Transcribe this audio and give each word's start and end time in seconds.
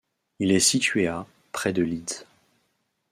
Il 0.39 0.51
est 0.51 0.59
situé 0.59 1.05
à 1.05 1.27
près 1.51 1.73
de 1.73 1.83
Leeds. 1.83 2.25